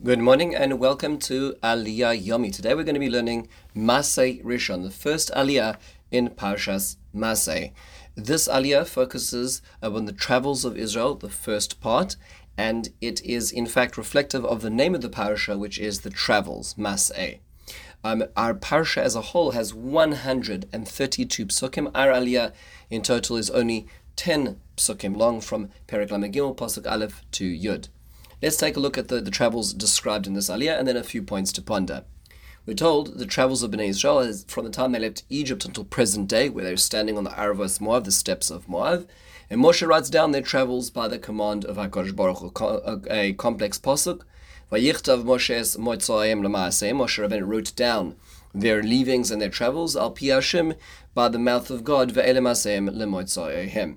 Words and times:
Good 0.00 0.20
morning 0.20 0.54
and 0.54 0.78
welcome 0.78 1.18
to 1.18 1.54
Aliyah 1.60 2.24
Yomi. 2.24 2.54
Today 2.54 2.72
we're 2.72 2.84
going 2.84 2.94
to 2.94 3.00
be 3.00 3.10
learning 3.10 3.48
Masay 3.74 4.40
Rishon, 4.44 4.84
the 4.84 4.92
first 4.92 5.28
Aliyah 5.32 5.76
in 6.12 6.28
Parshas 6.28 6.94
Masay. 7.12 7.72
This 8.14 8.46
Aliyah 8.46 8.86
focuses 8.86 9.60
on 9.82 10.04
the 10.04 10.12
travels 10.12 10.64
of 10.64 10.76
Israel, 10.76 11.16
the 11.16 11.28
first 11.28 11.80
part, 11.80 12.14
and 12.56 12.90
it 13.00 13.20
is 13.24 13.50
in 13.50 13.66
fact 13.66 13.98
reflective 13.98 14.44
of 14.44 14.62
the 14.62 14.70
name 14.70 14.94
of 14.94 15.00
the 15.00 15.08
parasha, 15.08 15.58
which 15.58 15.80
is 15.80 16.02
the 16.02 16.10
travels, 16.10 16.74
Masay. 16.74 17.40
Um, 18.04 18.22
our 18.36 18.54
parsha 18.54 18.98
as 19.02 19.16
a 19.16 19.20
whole 19.20 19.50
has 19.50 19.74
132 19.74 21.46
psukim. 21.46 21.90
Our 21.92 22.12
Aliyah 22.12 22.52
in 22.88 23.02
total 23.02 23.36
is 23.36 23.50
only 23.50 23.88
10 24.14 24.60
psukim 24.76 25.16
long 25.16 25.40
from 25.40 25.70
Perek 25.88 26.12
Lamed 26.12 26.32
Gimmel, 26.32 26.56
Pasuk 26.56 26.88
Aleph 26.88 27.24
to 27.32 27.44
Yud. 27.44 27.88
Let's 28.40 28.56
take 28.56 28.76
a 28.76 28.80
look 28.80 28.96
at 28.96 29.08
the, 29.08 29.20
the 29.20 29.32
travels 29.32 29.72
described 29.72 30.28
in 30.28 30.34
this 30.34 30.48
aliyah 30.48 30.78
and 30.78 30.86
then 30.86 30.96
a 30.96 31.02
few 31.02 31.22
points 31.24 31.50
to 31.52 31.62
ponder. 31.62 32.04
We're 32.66 32.74
told 32.74 33.18
the 33.18 33.26
travels 33.26 33.64
of 33.64 33.72
Bnei 33.72 33.88
Israel 33.88 34.20
is 34.20 34.44
from 34.46 34.64
the 34.64 34.70
time 34.70 34.92
they 34.92 35.00
left 35.00 35.24
Egypt 35.28 35.64
until 35.64 35.84
present 35.84 36.28
day, 36.28 36.48
where 36.48 36.62
they're 36.62 36.76
standing 36.76 37.18
on 37.18 37.24
the 37.24 37.30
Aravos 37.30 37.80
Moab, 37.80 38.04
the 38.04 38.12
steppes 38.12 38.48
of 38.48 38.68
Moab. 38.68 39.08
And 39.50 39.60
Moshe 39.60 39.84
writes 39.84 40.08
down 40.08 40.30
their 40.30 40.42
travels 40.42 40.88
by 40.88 41.08
the 41.08 41.18
command 41.18 41.64
of 41.64 41.78
HaKadosh 41.78 42.14
Baruch 42.14 42.38
Hu, 42.38 43.02
a 43.10 43.32
complex 43.32 43.76
pasuk. 43.76 44.20
Vayichtav 44.70 45.24
Moshe's 45.24 45.76
Moitzoayim 45.76 46.40
Lamaaseh. 46.40 46.92
Moshe 46.92 47.26
Rabbeinu 47.26 47.44
wrote 47.44 47.74
down 47.74 48.14
their 48.54 48.84
leavings 48.84 49.32
and 49.32 49.42
their 49.42 49.48
travels, 49.48 49.96
al 49.96 50.12
pi 50.12 50.26
Hashem, 50.26 50.74
by 51.12 51.28
the 51.28 51.38
mouth 51.38 51.70
of 51.70 51.82
God, 51.82 52.12
ve'elemaseim 52.12 52.88
lemoitzoayim. 52.90 53.96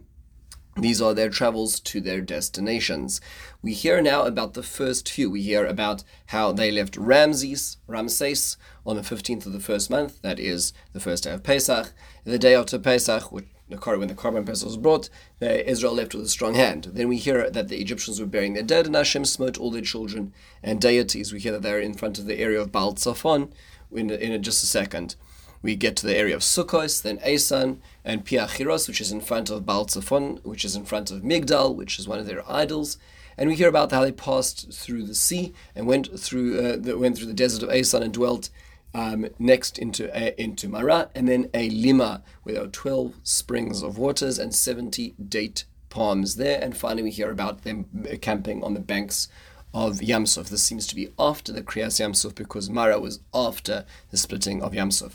These 0.81 0.99
are 0.99 1.13
their 1.13 1.29
travels 1.29 1.79
to 1.81 2.01
their 2.01 2.21
destinations. 2.21 3.21
We 3.61 3.73
hear 3.73 4.01
now 4.01 4.23
about 4.23 4.55
the 4.55 4.63
first 4.63 5.07
few. 5.07 5.29
We 5.29 5.43
hear 5.43 5.63
about 5.63 6.03
how 6.27 6.53
they 6.53 6.71
left 6.71 6.97
Ramses, 6.97 7.77
Ramses, 7.85 8.57
on 8.83 8.95
the 8.95 9.03
15th 9.03 9.45
of 9.45 9.53
the 9.53 9.59
first 9.59 9.91
month, 9.91 10.23
that 10.23 10.39
is 10.39 10.73
the 10.91 10.99
first 10.99 11.25
day 11.25 11.33
of 11.33 11.43
Pesach. 11.43 11.93
The 12.23 12.39
day 12.39 12.55
after 12.55 12.79
Pesach, 12.79 13.31
when 13.31 13.45
the 13.69 13.77
Korban 13.77 14.43
Pesach 14.43 14.65
was 14.65 14.75
brought, 14.75 15.11
Israel 15.39 15.93
left 15.93 16.15
with 16.15 16.25
a 16.25 16.29
strong 16.29 16.55
hand. 16.55 16.89
Then 16.93 17.09
we 17.09 17.17
hear 17.17 17.51
that 17.51 17.67
the 17.67 17.79
Egyptians 17.79 18.19
were 18.19 18.25
burying 18.25 18.53
their 18.53 18.63
dead, 18.63 18.87
and 18.87 18.95
Hashem 18.95 19.25
smote 19.25 19.59
all 19.59 19.69
their 19.69 19.83
children 19.83 20.33
and 20.63 20.81
deities. 20.81 21.31
We 21.31 21.41
hear 21.41 21.51
that 21.51 21.61
they're 21.61 21.79
in 21.79 21.93
front 21.93 22.17
of 22.17 22.25
the 22.25 22.39
area 22.39 22.59
of 22.59 22.71
Baal 22.71 22.95
Tzafon 22.95 23.51
in, 23.91 24.09
in 24.09 24.41
just 24.41 24.63
a 24.63 24.67
second 24.67 25.15
we 25.61 25.75
get 25.75 25.95
to 25.97 26.07
the 26.07 26.17
area 26.17 26.35
of 26.35 26.41
Sukkos, 26.41 27.01
then 27.01 27.19
Asan, 27.23 27.81
and 28.03 28.25
Piachiros, 28.25 28.87
which 28.87 29.01
is 29.01 29.11
in 29.11 29.21
front 29.21 29.49
of 29.49 29.65
Baal 29.65 29.85
Tzafon, 29.85 30.43
which 30.43 30.65
is 30.65 30.75
in 30.75 30.85
front 30.85 31.11
of 31.11 31.21
Migdal, 31.21 31.75
which 31.75 31.99
is 31.99 32.07
one 32.07 32.19
of 32.19 32.25
their 32.25 32.43
idols. 32.49 32.97
And 33.37 33.49
we 33.49 33.55
hear 33.55 33.69
about 33.69 33.91
how 33.91 34.01
they 34.01 34.11
passed 34.11 34.73
through 34.73 35.03
the 35.03 35.15
sea 35.15 35.53
and 35.75 35.87
went 35.87 36.19
through 36.19 36.59
uh, 36.59 36.77
the, 36.77 36.97
went 36.97 37.17
through 37.17 37.27
the 37.27 37.33
desert 37.33 37.63
of 37.63 37.69
Asan 37.69 38.03
and 38.03 38.13
dwelt 38.13 38.49
um, 38.93 39.27
next 39.39 39.79
into 39.79 40.13
uh, 40.15 40.31
into 40.37 40.67
Mara, 40.67 41.09
and 41.15 41.27
then 41.27 41.45
Eilimah, 41.53 42.21
where 42.43 42.55
there 42.55 42.63
are 42.65 42.67
twelve 42.67 43.15
springs 43.23 43.81
of 43.81 43.97
waters 43.97 44.37
and 44.37 44.53
seventy 44.53 45.15
date 45.29 45.63
palms 45.89 46.35
there. 46.35 46.61
And 46.61 46.75
finally, 46.75 47.03
we 47.03 47.11
hear 47.11 47.31
about 47.31 47.63
them 47.63 47.85
camping 48.21 48.63
on 48.63 48.73
the 48.73 48.79
banks 48.79 49.29
of 49.73 49.99
Yamsuf. 49.99 50.49
This 50.49 50.63
seems 50.63 50.85
to 50.87 50.95
be 50.95 51.09
after 51.17 51.53
the 51.53 51.63
Kriyas 51.63 51.99
Yamsuf 51.99 52.35
because 52.35 52.69
Mara 52.69 52.99
was 52.99 53.21
after 53.33 53.85
the 54.09 54.17
splitting 54.17 54.61
of 54.61 54.73
Yamsuf. 54.73 55.13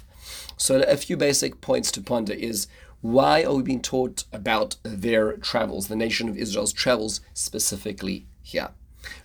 So 0.57 0.83
a 0.83 0.97
few 0.97 1.17
basic 1.17 1.61
points 1.61 1.91
to 1.93 2.01
ponder 2.01 2.33
is 2.33 2.67
why 3.01 3.45
are 3.45 3.55
we 3.55 3.63
being 3.63 3.83
taught 3.83 4.25
about 4.33 4.77
their 4.83 5.37
travels, 5.37 5.89
the 5.89 5.97
nation 5.97 6.29
of 6.29 6.37
Israel's 6.37 6.73
travels 6.73 7.21
specifically 7.35 8.27
here? 8.43 8.71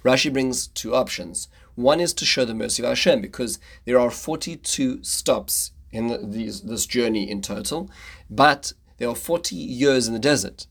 Rashi 0.04 0.32
brings 0.32 0.68
two 0.68 0.94
options. 0.94 1.48
One 1.76 2.00
is 2.00 2.14
to 2.16 2.26
show 2.26 2.46
the 2.46 2.54
mercy 2.54 2.84
of 2.84 2.90
Hashem 2.90 3.22
because 3.22 3.60
there 3.86 4.00
are 4.00 4.12
42 4.12 5.04
stops 5.04 5.72
in 5.92 6.08
the, 6.08 6.20
these, 6.20 6.62
this 6.62 6.86
journey 6.86 7.30
in 7.30 7.42
total, 7.42 7.90
but 8.30 8.74
there 8.98 9.09
are 9.09 9.16
40 9.16 9.56
years 9.56 10.08
in 10.08 10.14
the 10.14 10.20
desert. 10.20 10.68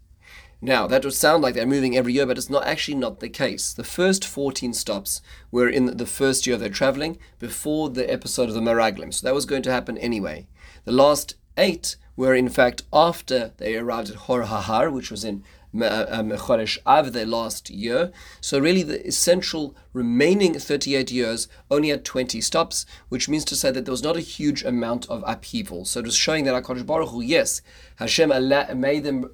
Now, 0.62 0.86
that 0.86 1.04
would 1.04 1.14
sound 1.14 1.42
like 1.42 1.54
they're 1.54 1.66
moving 1.66 1.96
every 1.96 2.12
year, 2.12 2.26
but 2.26 2.36
it's 2.36 2.50
not 2.50 2.66
actually 2.66 2.96
not 2.96 3.20
the 3.20 3.30
case. 3.30 3.72
The 3.72 3.84
first 3.84 4.26
14 4.26 4.74
stops 4.74 5.22
were 5.50 5.68
in 5.68 5.96
the 5.96 6.06
first 6.06 6.46
year 6.46 6.54
of 6.54 6.60
their 6.60 6.68
traveling 6.68 7.18
before 7.38 7.88
the 7.88 8.10
episode 8.12 8.48
of 8.50 8.54
the 8.54 8.60
Meraglim. 8.60 9.14
So 9.14 9.26
that 9.26 9.34
was 9.34 9.46
going 9.46 9.62
to 9.62 9.72
happen 9.72 9.96
anyway. 9.96 10.46
The 10.84 10.92
last 10.92 11.36
eight 11.56 11.96
were 12.14 12.34
in 12.34 12.50
fact 12.50 12.82
after 12.92 13.52
they 13.56 13.76
arrived 13.76 14.10
at 14.10 14.16
Hor 14.16 14.42
Hahar, 14.42 14.92
which 14.92 15.10
was 15.10 15.24
in 15.24 15.42
Chodesh 15.74 16.78
uh, 16.84 16.90
Av, 16.90 17.12
their 17.12 17.24
last 17.24 17.70
year. 17.70 18.12
So 18.42 18.58
really 18.58 18.82
the 18.82 19.06
essential 19.06 19.74
remaining 19.94 20.54
38 20.54 21.10
years 21.10 21.48
only 21.70 21.88
had 21.88 22.04
20 22.04 22.40
stops, 22.42 22.84
which 23.08 23.28
means 23.28 23.44
to 23.46 23.56
say 23.56 23.70
that 23.70 23.86
there 23.86 23.92
was 23.92 24.02
not 24.02 24.16
a 24.16 24.20
huge 24.20 24.62
amount 24.62 25.08
of 25.08 25.24
upheaval. 25.26 25.86
So 25.86 26.00
it 26.00 26.06
was 26.06 26.16
showing 26.16 26.44
that 26.44 26.62
HaKadosh 26.62 26.84
Baruch 26.84 27.10
Hu, 27.10 27.22
yes, 27.22 27.62
Hashem 27.96 28.30
made 28.78 29.04
them 29.04 29.30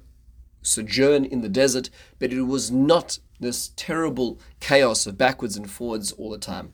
sojourn 0.61 1.25
in 1.25 1.41
the 1.41 1.49
desert, 1.49 1.89
but 2.19 2.33
it 2.33 2.43
was 2.43 2.71
not 2.71 3.19
this 3.39 3.71
terrible 3.75 4.39
chaos 4.59 5.05
of 5.05 5.17
backwards 5.17 5.55
and 5.55 5.69
forwards 5.69 6.11
all 6.13 6.29
the 6.29 6.37
time. 6.37 6.73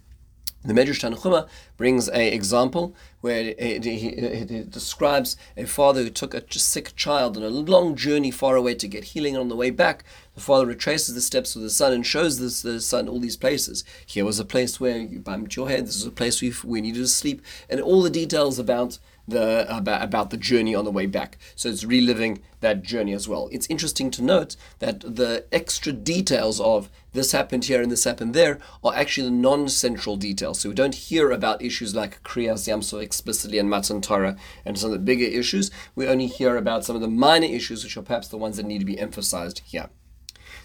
The 0.63 0.73
Medrash 0.73 1.01
Tanchuma 1.01 1.47
brings 1.77 2.07
an 2.07 2.21
example 2.21 2.95
where 3.21 3.39
it, 3.39 3.85
it, 3.85 4.51
it, 4.51 4.71
describes 4.71 5.37
a 5.55 5.65
father 5.65 6.03
who 6.03 6.09
took 6.09 6.33
a 6.33 6.43
sick 6.59 6.93
child 6.95 7.37
on 7.37 7.43
a 7.43 7.47
long 7.47 7.95
journey 7.95 8.31
far 8.31 8.55
away 8.55 8.75
to 8.75 8.87
get 8.87 9.05
healing. 9.05 9.37
On 9.37 9.47
the 9.47 9.55
way 9.55 9.69
back, 9.69 10.03
the 10.35 10.41
father 10.41 10.65
retraces 10.65 11.15
the 11.15 11.21
steps 11.21 11.55
of 11.55 11.61
the 11.61 11.69
son 11.69 11.93
and 11.93 12.05
shows 12.05 12.39
this, 12.39 12.61
the 12.61 12.81
son 12.81 13.07
all 13.07 13.19
these 13.19 13.37
places. 13.37 13.83
Here 14.05 14.25
was 14.25 14.39
a 14.39 14.45
place 14.45 14.79
where 14.79 14.97
you 14.97 15.19
bumped 15.19 15.55
your 15.55 15.69
head. 15.69 15.87
This 15.87 15.95
is 15.95 16.05
a 16.05 16.11
place 16.11 16.41
where 16.41 16.51
we 16.65 16.81
needed 16.81 16.99
to 16.99 17.07
sleep, 17.07 17.41
and 17.69 17.79
all 17.79 18.01
the 18.01 18.09
details 18.09 18.59
about 18.59 18.99
the 19.27 19.65
about, 19.75 20.03
about 20.03 20.29
the 20.29 20.37
journey 20.37 20.75
on 20.75 20.85
the 20.85 20.91
way 20.91 21.05
back. 21.05 21.37
So 21.55 21.69
it's 21.69 21.85
reliving 21.85 22.41
that 22.59 22.83
journey 22.83 23.13
as 23.13 23.27
well. 23.27 23.49
It's 23.51 23.67
interesting 23.69 24.11
to 24.11 24.21
note 24.21 24.55
that 24.79 25.01
the 25.01 25.45
extra 25.51 25.93
details 25.93 26.59
of 26.59 26.89
this 27.13 27.31
happened 27.31 27.65
here 27.65 27.81
and 27.81 27.91
this 27.91 28.03
happened 28.03 28.33
there 28.33 28.59
are 28.83 28.93
actually 28.93 29.29
the 29.29 29.35
non-central 29.35 30.17
details. 30.17 30.59
So 30.59 30.69
we 30.69 30.75
don't 30.75 30.95
hear 30.95 31.31
about 31.31 31.61
issues 31.63 31.95
like 31.95 32.21
Kriyas 32.23 32.67
Yamsuf 32.67 33.01
explicitly 33.01 33.57
and 33.57 33.69
Matan 33.69 34.01
Torah 34.01 34.37
and 34.65 34.77
some 34.77 34.91
of 34.91 34.93
the 34.93 35.05
bigger 35.05 35.25
issues. 35.25 35.71
We 35.95 36.07
only 36.07 36.27
hear 36.27 36.57
about 36.57 36.85
some 36.85 36.95
of 36.95 37.01
the 37.01 37.07
minor 37.07 37.47
issues, 37.47 37.83
which 37.83 37.97
are 37.97 38.01
perhaps 38.01 38.27
the 38.27 38.37
ones 38.37 38.57
that 38.57 38.65
need 38.65 38.79
to 38.79 38.85
be 38.85 38.99
emphasized 38.99 39.61
here. 39.65 39.89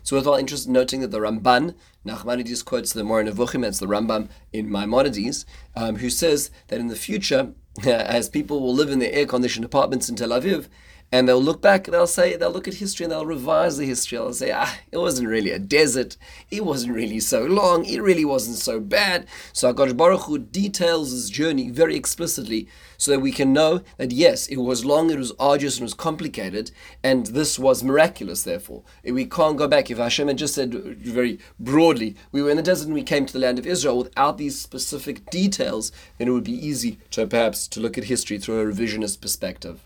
It's 0.00 0.12
worthwhile 0.12 0.36
interest 0.36 0.68
noting 0.68 1.00
that 1.00 1.10
the 1.10 1.18
Ramban, 1.18 1.74
Nachmanides 2.06 2.64
quotes 2.64 2.92
the 2.92 3.04
Moreh 3.04 3.24
Nevuchim, 3.24 3.62
that's 3.62 3.78
the 3.78 3.86
Rambam 3.86 4.28
in 4.52 4.70
Maimonides, 4.70 5.44
um, 5.76 5.96
who 5.96 6.10
says 6.10 6.50
that 6.68 6.80
in 6.80 6.88
the 6.88 6.96
future, 6.96 7.52
as 7.86 8.28
people 8.28 8.60
will 8.60 8.74
live 8.74 8.90
in 8.90 8.98
their 8.98 9.12
air-conditioned 9.12 9.64
apartments 9.64 10.08
in 10.08 10.16
Tel 10.16 10.30
Aviv, 10.30 10.68
and 11.10 11.26
they'll 11.26 11.42
look 11.42 11.62
back, 11.62 11.86
and 11.86 11.94
they'll 11.94 12.06
say, 12.06 12.36
they'll 12.36 12.50
look 12.50 12.68
at 12.68 12.74
history 12.74 13.04
and 13.04 13.12
they'll 13.12 13.24
revise 13.24 13.78
the 13.78 13.86
history. 13.86 14.18
They'll 14.18 14.34
say, 14.34 14.52
ah, 14.52 14.78
it 14.92 14.98
wasn't 14.98 15.28
really 15.28 15.50
a 15.50 15.58
desert. 15.58 16.16
It 16.50 16.64
wasn't 16.64 16.94
really 16.94 17.20
so 17.20 17.44
long. 17.44 17.84
It 17.86 18.02
really 18.02 18.24
wasn't 18.24 18.56
so 18.58 18.78
bad. 18.78 19.26
So 19.52 19.72
HaKadosh 19.72 19.96
Baruch 19.96 20.22
Hu 20.22 20.38
details 20.38 21.12
his 21.12 21.30
journey 21.30 21.70
very 21.70 21.96
explicitly 21.96 22.68
so 22.98 23.10
that 23.12 23.20
we 23.20 23.32
can 23.32 23.52
know 23.52 23.82
that 23.96 24.12
yes, 24.12 24.48
it 24.48 24.56
was 24.56 24.84
long, 24.84 25.10
it 25.10 25.18
was 25.18 25.32
arduous, 25.38 25.76
and 25.76 25.82
it 25.82 25.84
was 25.84 25.94
complicated, 25.94 26.72
and 27.02 27.26
this 27.26 27.58
was 27.58 27.82
miraculous, 27.82 28.42
therefore. 28.42 28.82
We 29.04 29.24
can't 29.24 29.56
go 29.56 29.68
back. 29.68 29.90
If 29.90 29.98
Hashem 29.98 30.28
had 30.28 30.36
just 30.36 30.54
said 30.54 30.74
very 30.74 31.38
broadly, 31.58 32.16
we 32.32 32.42
were 32.42 32.50
in 32.50 32.56
the 32.56 32.62
desert 32.62 32.86
and 32.86 32.94
we 32.94 33.02
came 33.02 33.24
to 33.24 33.32
the 33.32 33.38
land 33.38 33.58
of 33.58 33.66
Israel 33.66 33.98
without 33.98 34.36
these 34.36 34.60
specific 34.60 35.30
details, 35.30 35.90
then 36.18 36.28
it 36.28 36.32
would 36.32 36.44
be 36.44 36.66
easy 36.66 36.98
to 37.12 37.26
perhaps 37.26 37.66
to 37.68 37.80
look 37.80 37.96
at 37.96 38.04
history 38.04 38.38
through 38.38 38.60
a 38.60 38.70
revisionist 38.70 39.20
perspective. 39.20 39.80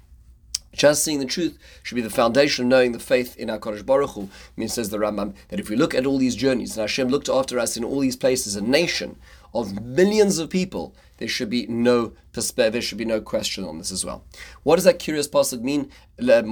Just 0.72 1.04
seeing 1.04 1.18
the 1.18 1.26
truth 1.26 1.58
should 1.82 1.96
be 1.96 2.00
the 2.00 2.10
foundation 2.10 2.64
of 2.64 2.70
knowing 2.70 2.92
the 2.92 2.98
faith 2.98 3.36
in 3.36 3.50
our 3.50 3.58
HaKadosh 3.58 3.84
Baruch 3.84 4.10
Hu. 4.10 4.22
I 4.22 4.28
mean, 4.56 4.68
says 4.68 4.88
the 4.88 4.98
Rambam, 4.98 5.34
that 5.48 5.60
if 5.60 5.68
we 5.68 5.76
look 5.76 5.94
at 5.94 6.06
all 6.06 6.18
these 6.18 6.36
journeys, 6.36 6.76
and 6.76 6.80
Hashem 6.80 7.08
looked 7.08 7.28
after 7.28 7.58
us 7.58 7.76
in 7.76 7.84
all 7.84 8.00
these 8.00 8.16
places, 8.16 8.56
a 8.56 8.62
nation 8.62 9.16
of 9.54 9.82
millions 9.82 10.38
of 10.38 10.48
people, 10.48 10.94
there 11.18 11.28
should 11.28 11.50
be 11.50 11.66
no 11.66 12.14
there 12.32 12.82
should 12.82 12.98
be 12.98 13.04
no 13.04 13.20
question 13.20 13.64
on 13.64 13.78
this 13.78 13.92
as 13.92 14.04
well. 14.04 14.24
What 14.62 14.76
does 14.76 14.84
that 14.84 14.98
curious 14.98 15.28
pasuk 15.28 15.60
mean? 15.60 15.90
Eh, 16.18 16.42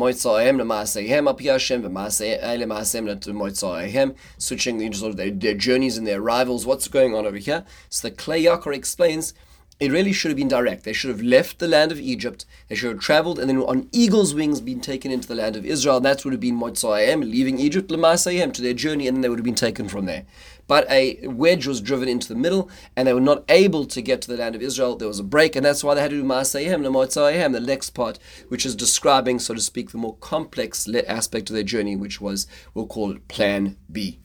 Switching 4.39 4.93
sort 4.93 5.11
of 5.11 5.17
their, 5.17 5.31
their 5.31 5.55
journeys 5.55 5.97
and 5.99 6.07
their 6.07 6.21
arrivals. 6.21 6.67
What's 6.67 6.89
going 6.89 7.15
on 7.15 7.27
over 7.27 7.39
here? 7.39 7.65
So 7.89 8.09
the 8.09 8.15
Kli 8.15 8.45
Yakar 8.45 8.75
explains 8.75 9.33
it 9.81 9.91
really 9.91 10.13
should 10.13 10.31
have 10.31 10.37
been 10.37 10.47
direct. 10.47 10.85
They 10.85 10.93
should 10.93 11.09
have 11.09 11.23
left 11.23 11.59
the 11.59 11.67
land 11.67 11.91
of 11.91 11.99
Egypt. 11.99 12.45
They 12.69 12.75
should 12.75 12.93
have 12.93 13.01
traveled 13.01 13.39
and 13.39 13.49
then 13.49 13.57
on 13.63 13.89
eagle's 13.93 14.35
wings 14.35 14.61
been 14.61 14.81
taken 14.81 15.11
into 15.11 15.27
the 15.27 15.35
land 15.35 15.57
of 15.57 15.65
Israel. 15.65 16.01
That 16.01 16.23
would 16.23 16.35
have 16.35 16.41
been 16.41 16.61
Motzayim, 16.61 17.23
leaving 17.23 17.59
Egypt, 17.59 17.91
Lamasayim, 17.91 18.53
to 18.53 18.63
their 18.63 18.75
journey, 18.75 19.09
and 19.09 19.17
then 19.17 19.23
they 19.23 19.31
would 19.31 19.39
have 19.39 19.45
been 19.45 19.55
taken 19.55 19.89
from 19.89 20.05
there. 20.05 20.27
But 20.67 20.89
a 20.91 21.27
wedge 21.27 21.67
was 21.67 21.81
driven 21.81 22.09
into 22.09 22.29
the 22.29 22.35
middle, 22.37 22.69
and 22.95 23.09
they 23.09 23.15
were 23.15 23.21
not 23.21 23.43
able 23.49 23.87
to 23.87 24.03
get 24.03 24.21
to 24.23 24.29
the 24.29 24.37
land 24.37 24.55
of 24.55 24.63
Israel. 24.63 24.97
There 24.97 25.09
was 25.09 25.19
a 25.19 25.25
break, 25.25 25.57
and 25.57 25.65
that's 25.65 25.83
why 25.83 25.95
they 25.95 26.03
had 26.03 26.11
to 26.11 26.19
do 26.19 26.25
Masayim, 26.25 26.83
Lamotzayim, 26.83 27.53
the 27.53 27.61
next 27.61 27.91
part, 27.91 28.19
which 28.49 28.67
is 28.67 28.77
describing, 28.77 29.39
so 29.39 29.55
to 29.55 29.61
speak, 29.61 29.91
the 29.91 29.99
more 29.99 30.17
complex 30.17 30.87
aspect 31.09 31.49
of 31.49 31.55
their 31.55 31.65
journey, 31.65 31.97
which 31.97 32.21
was, 32.21 32.47
we'll 32.75 32.87
call 32.87 33.11
it 33.13 33.29
Plan 33.29 33.79
B. 33.91 34.21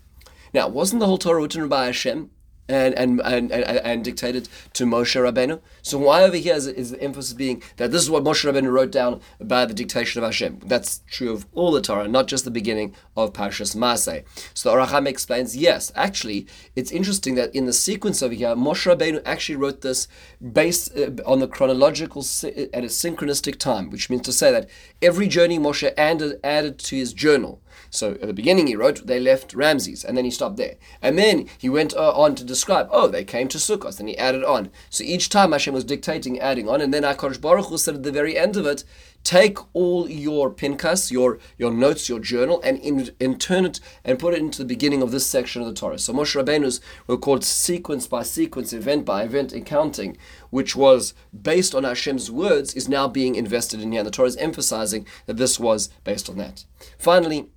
Now, 0.54 0.68
wasn't 0.68 1.00
the 1.00 1.06
whole 1.06 1.18
Torah 1.18 1.42
written 1.42 1.68
by 1.68 1.86
Hashem? 1.86 2.30
And, 2.68 2.94
and, 2.96 3.22
and, 3.22 3.52
and, 3.52 4.04
dictated 4.04 4.50
to 4.74 4.86
Moshe 4.86 5.16
Rabbeinu. 5.16 5.62
So 5.82 5.98
why 6.00 6.24
over 6.24 6.36
here 6.36 6.56
is, 6.56 6.68
is, 6.68 6.92
the 6.92 7.02
emphasis 7.02 7.34
being 7.34 7.62
that 7.78 7.92
this 7.92 8.02
is 8.02 8.10
what 8.10 8.24
Moshe 8.24 8.44
Rabbeinu 8.44 8.72
wrote 8.72 8.92
down 8.92 9.22
by 9.40 9.66
the 9.66 9.74
dictation 9.74 10.24
of 10.24 10.28
Hashem? 10.28 10.62
That's 10.66 11.02
true 11.08 11.32
of 11.32 11.46
all 11.54 11.72
the 11.72 11.82
Torah, 11.82 12.08
not 12.08 12.28
just 12.28 12.44
the 12.44 12.52
beginning 12.52 12.96
of 13.16 13.34
Parshas 13.34 13.76
Masay. 13.76 14.24
So 14.54 14.72
Ohr 14.72 15.08
explains, 15.08 15.56
yes, 15.56 15.92
actually, 15.96 16.48
it's 16.76 16.92
interesting 16.92 17.36
that 17.36 17.54
in 17.54 17.66
the 17.66 17.74
sequence 17.74 18.24
over 18.24 18.34
here, 18.34 18.56
Moshe 18.56 18.92
Rabbeinu 18.92 19.22
actually 19.26 19.58
wrote 19.58 19.82
this 19.82 20.08
based 20.52 20.98
uh, 20.98 21.12
on 21.26 21.40
the 21.40 21.48
chronological, 21.48 22.22
at 22.22 22.84
a 22.84 22.88
synchronistic 22.88 23.58
time, 23.60 23.90
which 23.90 24.10
means 24.10 24.24
to 24.24 24.34
say 24.34 24.52
that 24.52 24.70
every 25.02 25.28
journey 25.28 25.60
Moshe 25.60 25.94
added, 25.98 26.40
added 26.44 26.80
to 26.80 26.96
his 26.96 27.14
journal. 27.14 27.62
So 27.90 28.12
at 28.12 28.22
the 28.22 28.34
beginning 28.34 28.68
he 28.68 28.76
wrote, 28.76 29.08
they 29.08 29.20
left 29.20 29.54
Ramses, 29.54 30.04
and 30.04 30.18
then 30.18 30.26
he 30.26 30.32
stopped 30.32 30.58
there. 30.58 30.76
And 31.02 31.18
then 31.18 31.48
he 31.58 31.70
went 31.70 31.94
uh, 31.94 32.12
on 32.12 32.36
to 32.36 32.44
describe, 32.44 32.88
oh, 32.92 33.08
they 33.08 33.24
came 33.24 33.48
to 33.50 33.58
Sukkot, 33.58 34.00
and 34.00 34.10
he 34.10 34.18
added 34.18 34.44
on. 34.44 34.70
So 34.90 35.04
each 35.04 35.30
time 35.30 35.52
Hashem 35.52 35.74
was 35.74 35.84
dictating, 35.84 36.40
adding 36.40 36.70
on, 36.70 36.82
and 36.82 36.94
then 36.94 37.04
HaKadosh 37.04 37.42
Baruch 37.42 37.68
Hu 37.68 37.78
said 37.78 37.96
at 37.96 38.04
the 38.04 38.12
very 38.12 38.38
end 38.38 38.58
of 38.58 38.66
it, 38.66 38.84
take 39.24 39.58
all 39.74 40.08
your 40.08 40.52
pinkas, 40.52 41.12
your, 41.12 41.40
your 41.58 41.74
notes, 41.74 42.08
your 42.08 42.20
journal, 42.20 42.62
and 42.64 42.78
in, 42.78 43.10
in 43.20 43.40
turn 43.40 43.66
it 43.66 43.80
and 44.04 44.20
put 44.20 44.36
it 44.36 44.40
into 44.40 44.60
the 44.60 44.68
beginning 44.68 45.02
of 45.02 45.10
this 45.10 45.26
section 45.26 45.64
of 45.64 45.68
the 45.68 45.74
Torah. 45.74 45.98
So 45.98 46.14
Moshe 46.14 46.40
Rabbeinu's 46.40 46.80
were 47.08 47.18
called 47.18 47.44
sequence 47.44 48.06
by 48.06 48.22
sequence, 48.22 48.72
event 48.72 49.04
by 49.04 49.24
event 49.24 49.52
accounting, 49.52 50.16
which 50.52 50.76
was 50.76 51.16
based 51.42 51.74
on 51.74 51.84
Hashem's 51.84 52.30
words, 52.30 52.76
is 52.76 52.88
now 52.88 53.08
being 53.08 53.34
invested 53.34 53.82
in 53.82 53.92
here. 53.92 54.02
And 54.02 54.08
the 54.08 54.12
Torah 54.12 54.28
is 54.28 54.38
emphasizing 54.38 55.08
that 55.26 55.38
this 55.38 55.60
was 55.60 55.88
based 56.04 56.30
on 56.30 56.38
that. 56.38 56.64
Finally, 57.00 57.50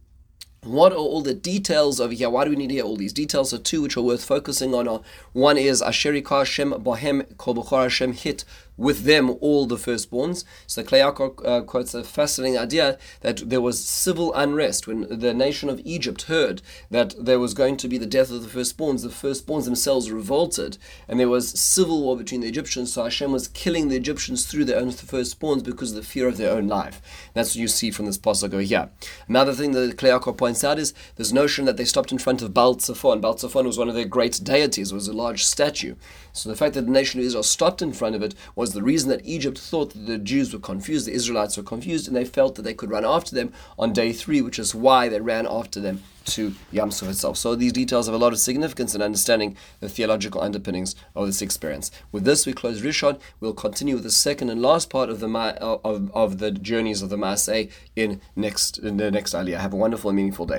what 0.63 0.93
are 0.93 0.97
all 0.97 1.23
the 1.23 1.35
details 1.35 2.01
over 2.01 2.13
here? 2.13 2.29
Why 2.29 2.45
do 2.45 2.51
we 2.51 2.57
need 2.57 2.69
to 2.69 2.81
all 2.81 2.97
these 2.97 3.13
details? 3.13 3.51
So 3.51 3.59
two 3.59 3.83
which 3.83 3.97
are 3.97 4.03
worth 4.03 4.25
focusing 4.25 4.75
on 4.75 5.03
one 5.33 5.57
is 5.57 5.81
Asheri 5.81 6.27
Hashem 6.29 6.73
Bohem 6.73 7.37
Kol 7.37 7.63
Hashem 7.63 8.13
hit 8.13 8.45
with 8.79 9.03
them 9.03 9.37
all 9.41 9.67
the 9.67 9.77
firstborns. 9.77 10.45
So 10.67 10.83
Kli 10.83 11.01
Yakar 11.01 11.47
uh, 11.47 11.61
quotes 11.63 11.93
a 11.93 12.05
fascinating 12.05 12.57
idea 12.57 12.97
that 13.21 13.51
there 13.51 13.61
was 13.61 13.85
civil 13.85 14.33
unrest 14.35 14.87
when 14.87 15.07
the 15.11 15.35
nation 15.35 15.69
of 15.69 15.83
Egypt 15.85 16.23
heard 16.23 16.63
that 16.91 17.15
there 17.19 17.41
was 17.41 17.53
going 17.53 17.77
to 17.79 17.89
be 17.89 17.99
the 17.99 18.07
death 18.07 18.31
of 18.31 18.43
the 18.43 18.59
firstborns. 18.59 19.03
The 19.03 19.09
firstborns 19.09 19.65
themselves 19.65 20.11
revolted, 20.11 20.79
and 21.09 21.19
there 21.19 21.29
was 21.29 21.59
civil 21.59 22.03
war 22.03 22.17
between 22.17 22.41
the 22.41 22.49
Egyptians. 22.49 22.93
So 22.93 23.03
Hashem 23.03 23.33
was 23.33 23.49
killing 23.49 23.89
the 23.89 23.97
Egyptians 23.97 24.47
through 24.47 24.65
their 24.65 24.79
own 24.79 24.91
firstborns 24.91 25.65
because 25.65 25.91
of 25.91 25.97
the 25.97 26.03
fear 26.03 26.29
of 26.29 26.37
their 26.37 26.53
own 26.53 26.69
life. 26.69 27.03
That's 27.35 27.51
what 27.51 27.57
you 27.57 27.69
see 27.69 27.91
from 27.91 28.07
this 28.07 28.19
pasuk 28.19 28.55
over 28.55 28.63
here. 28.63 28.91
Another 29.29 29.53
thing 29.53 29.73
that 29.73 29.97
Kli 29.97 30.19
Yakar 30.19 30.37
points 30.37 30.63
out 30.63 30.79
is 30.79 30.95
this 31.17 31.33
notion 31.33 31.65
that 31.65 31.77
they 31.77 31.85
stopped 31.85 32.13
in 32.13 32.19
front 32.19 32.43
of 32.43 32.55
Baal 32.55 32.77
Tzafon. 32.77 33.21
Baal 33.21 33.35
Tzafon 33.35 33.67
was 33.67 33.79
one 33.79 33.89
of 33.89 33.95
their 33.95 34.05
great 34.05 34.41
deities, 34.43 34.93
it 34.93 34.95
was 34.95 35.09
a 35.09 35.13
large 35.13 35.45
statue. 35.45 35.97
So 36.33 36.49
the 36.49 36.57
fact 36.57 36.75
that 36.75 36.83
the 36.83 36.93
nation 36.93 37.19
of 37.19 37.27
Israel 37.27 37.43
stopped 37.43 37.83
in 37.83 37.93
front 37.93 38.15
of 38.15 38.23
it 38.23 38.35
was 38.69 38.75
the 38.75 38.83
reason 38.83 39.09
that 39.09 39.25
Egypt 39.25 39.59
thought 39.59 39.95
that 39.95 40.07
the 40.07 40.19
Jews 40.19 40.53
were 40.53 40.59
confused, 40.59 41.07
the 41.07 41.13
Israelites 41.13 41.57
were 41.57 41.63
confused, 41.63 42.07
and 42.07 42.15
they 42.15 42.27
felt 42.27 42.55
that 42.57 42.63
they 42.63 42.75
could 42.75 42.91
run 42.91 43.05
after 43.05 43.35
them 43.35 43.51
on 43.79 43.95
day 43.95 44.13
three, 44.13 44.43
which 44.43 44.59
is 44.59 44.75
why 44.75 45.09
they 45.09 45.21
ran 45.21 45.47
after 45.47 45.81
them 45.81 46.03
to 46.27 46.55
Yam 46.71 46.89
itself. 46.89 47.39
So 47.39 47.55
these 47.55 47.73
details 47.73 48.07
have 48.07 48.15
a 48.15 48.19
lot 48.19 48.35
of 48.35 48.39
significance 48.39 48.95
in 48.95 49.01
understanding 49.01 49.57
the 49.81 49.89
theological 49.89 50.43
underpinnings 50.43 50.95
of 51.17 51.27
this 51.27 51.41
experience. 51.41 51.91
With 52.13 52.25
this, 52.25 52.45
we 52.45 52.53
close 52.53 52.83
Rishon. 52.83 53.19
We'll 53.41 53.55
continue 53.55 53.95
with 53.95 54.05
the 54.05 54.11
second 54.11 54.51
and 54.51 54.61
last 54.61 54.91
part 54.91 55.09
of 55.09 55.21
the 55.21 55.29
of, 55.29 56.11
of 56.15 56.39
the 56.39 56.51
journeys 56.51 57.01
of 57.01 57.09
the 57.09 57.17
Maaseh 57.17 57.71
in 57.97 58.21
next 58.37 58.77
in 58.79 58.99
the 58.99 59.11
next 59.11 59.33
Aliyah. 59.33 59.59
Have 59.61 59.73
a 59.73 59.77
wonderful 59.77 60.11
and 60.11 60.17
meaningful 60.17 60.45
day. 60.45 60.57